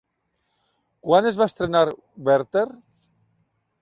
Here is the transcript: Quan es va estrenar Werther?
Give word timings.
Quan 1.07 1.29
es 1.31 1.37
va 1.41 1.47
estrenar 1.51 1.83
Werther? 2.31 2.65